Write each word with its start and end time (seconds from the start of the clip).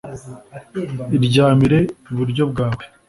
Iryamire 1.15 1.79
iburyo 2.11 2.43
bwawe 2.51 2.83